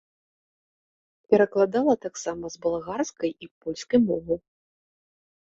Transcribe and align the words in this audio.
Перакладала 1.33 1.93
таксама 2.05 2.45
з 2.53 2.63
балгарскай 2.63 3.31
і 3.47 3.51
польскай 3.61 3.99
моваў. 4.09 4.39